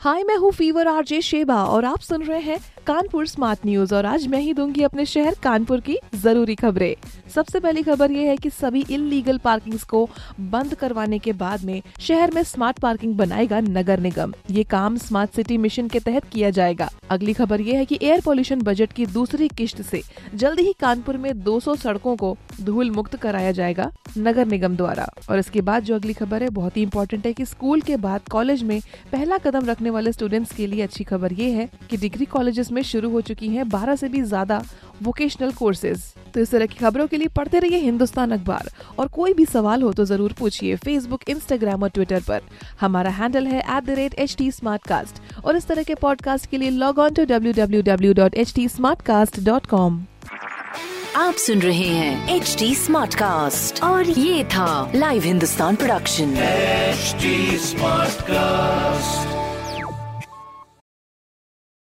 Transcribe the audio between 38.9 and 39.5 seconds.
और कोई भी